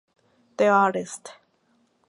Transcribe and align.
The 0.57 0.67
Artist. 0.67 1.33